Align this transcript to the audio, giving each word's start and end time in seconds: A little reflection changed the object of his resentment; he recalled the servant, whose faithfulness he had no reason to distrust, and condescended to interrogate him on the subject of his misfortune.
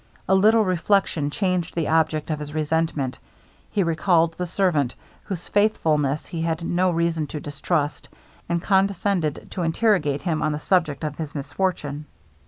A 0.27 0.33
little 0.33 0.65
reflection 0.65 1.29
changed 1.29 1.75
the 1.75 1.87
object 1.89 2.31
of 2.31 2.39
his 2.39 2.55
resentment; 2.55 3.19
he 3.69 3.83
recalled 3.83 4.33
the 4.33 4.47
servant, 4.47 4.95
whose 5.25 5.47
faithfulness 5.47 6.25
he 6.25 6.41
had 6.41 6.63
no 6.65 6.89
reason 6.89 7.27
to 7.27 7.39
distrust, 7.39 8.09
and 8.49 8.63
condescended 8.63 9.49
to 9.51 9.61
interrogate 9.61 10.23
him 10.23 10.41
on 10.41 10.53
the 10.53 10.57
subject 10.57 11.03
of 11.03 11.19
his 11.19 11.35
misfortune. 11.35 12.07